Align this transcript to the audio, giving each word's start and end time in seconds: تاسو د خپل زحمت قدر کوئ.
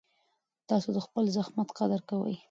تاسو 0.69 0.89
د 0.95 0.97
خپل 1.05 1.25
زحمت 1.35 1.69
قدر 1.77 1.99
کوئ. 2.09 2.35